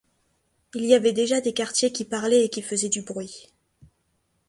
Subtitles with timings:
[0.73, 3.49] Il y avait déjà des quartiers qui parlaient et qui faisaient du bruit.